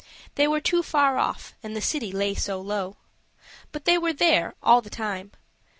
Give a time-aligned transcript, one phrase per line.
[0.33, 2.97] They were too far off, and the city lay so low.
[3.71, 5.31] But there they were, all the time.